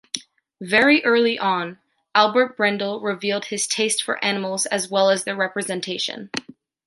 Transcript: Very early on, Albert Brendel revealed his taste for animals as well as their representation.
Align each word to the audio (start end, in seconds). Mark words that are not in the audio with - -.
Very 0.61 1.05
early 1.05 1.37
on, 1.37 1.77
Albert 2.15 2.57
Brendel 2.57 3.01
revealed 3.01 3.45
his 3.45 3.67
taste 3.67 4.01
for 4.01 4.25
animals 4.25 4.65
as 4.65 4.89
well 4.89 5.11
as 5.11 5.25
their 5.25 5.35
representation. 5.35 6.31